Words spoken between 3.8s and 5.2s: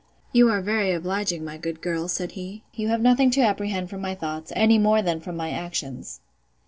from my thoughts, any more than